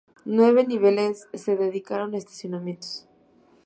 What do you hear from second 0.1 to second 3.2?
Nueve niveles se dedicaron a estacionamientos.